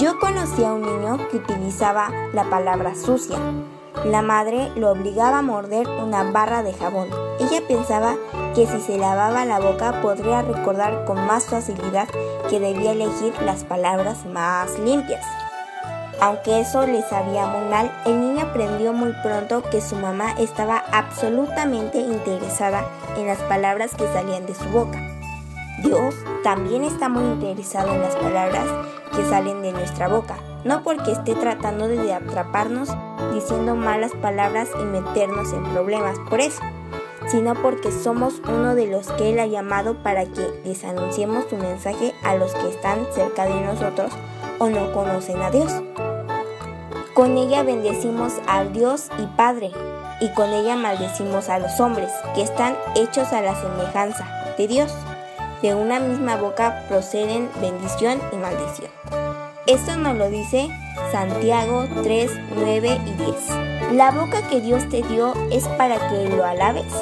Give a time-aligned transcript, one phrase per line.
[0.00, 3.38] Yo conocí a un niño que utilizaba la palabra sucia.
[4.04, 7.08] La madre lo obligaba a morder una barra de jabón.
[7.38, 8.16] Ella pensaba
[8.56, 12.08] que si se lavaba la boca podría recordar con más facilidad
[12.50, 15.24] que debía elegir las palabras más limpias.
[16.20, 20.82] Aunque eso le sabía muy mal, el niño aprendió muy pronto que su mamá estaba
[20.90, 22.84] absolutamente interesada
[23.16, 25.15] en las palabras que salían de su boca.
[25.82, 28.64] Dios también está muy interesado en las palabras
[29.14, 32.88] que salen de nuestra boca, no porque esté tratando de atraparnos
[33.34, 36.62] diciendo malas palabras y meternos en problemas por eso,
[37.28, 41.56] sino porque somos uno de los que Él ha llamado para que les anunciemos su
[41.56, 44.12] mensaje a los que están cerca de nosotros
[44.58, 45.72] o no conocen a Dios.
[47.14, 49.70] Con ella bendecimos al Dios y Padre,
[50.20, 54.26] y con ella maldecimos a los hombres, que están hechos a la semejanza
[54.58, 54.92] de Dios.
[55.62, 58.90] De una misma boca proceden bendición y maldición.
[59.66, 60.68] Esto nos lo dice
[61.10, 63.92] Santiago 3, 9 y 10.
[63.94, 66.92] La boca que Dios te dio es para que lo alabes.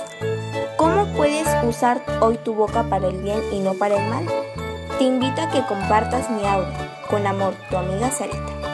[0.76, 4.26] ¿Cómo puedes usar hoy tu boca para el bien y no para el mal?
[4.98, 6.72] Te invito a que compartas mi audio.
[7.10, 8.73] Con amor, tu amiga Sarita.